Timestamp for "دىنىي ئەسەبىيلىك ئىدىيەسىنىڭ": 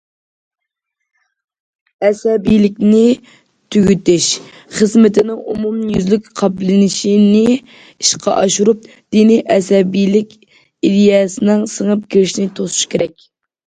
9.17-11.65